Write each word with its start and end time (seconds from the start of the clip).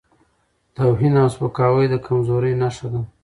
توهین 0.77 1.13
او 1.21 1.27
سپکاوی 1.33 1.85
د 1.89 1.95
کمزورۍ 2.05 2.53
نښه 2.61 2.87
ده. 2.93 3.01